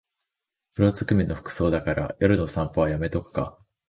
[0.73, 3.59] 黒ずくめの服装だから夜の散歩はやめとくか